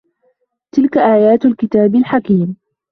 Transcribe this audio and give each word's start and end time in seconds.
تِلكَ 0.71 0.97
آياتُ 0.97 1.45
الكِتابِ 1.45 1.95
الحَكيمِ 1.95 2.57